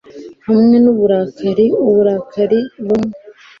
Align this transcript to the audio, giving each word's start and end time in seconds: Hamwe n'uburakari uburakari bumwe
Hamwe 0.47 0.75
n'uburakari 0.83 1.65
uburakari 1.85 2.59
bumwe 2.85 3.15